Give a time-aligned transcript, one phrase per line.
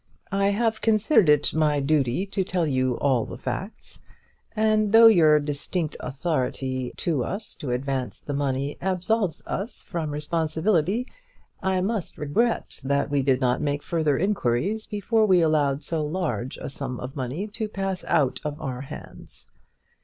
[0.31, 3.99] I have considered it my duty to tell you all the facts,
[4.55, 11.05] and though your distinct authority to us to advance the money absolves us from responsibility,
[11.61, 16.57] I must regret that we did not make further inquiries before we allowed so large
[16.57, 19.51] a sum of money to pass out of our hands.